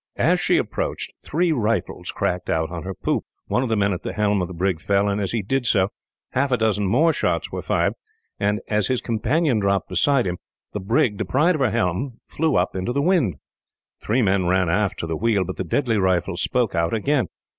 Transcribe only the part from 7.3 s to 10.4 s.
were fired; and as his companion dropped beside him,